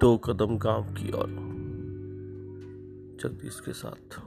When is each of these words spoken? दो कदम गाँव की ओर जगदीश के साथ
दो 0.00 0.16
कदम 0.24 0.56
गाँव 0.58 0.84
की 0.94 1.12
ओर 1.12 1.30
जगदीश 3.22 3.60
के 3.60 3.72
साथ 3.72 4.18